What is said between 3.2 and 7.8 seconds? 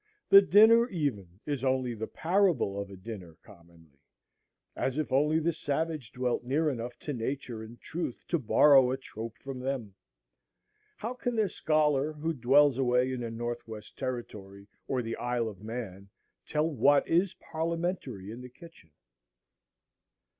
commonly. As if only the savage dwelt near enough to Nature and